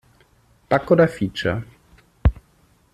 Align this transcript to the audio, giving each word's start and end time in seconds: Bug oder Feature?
Bug 0.71 0.89
oder 0.89 1.07
Feature? 1.07 1.63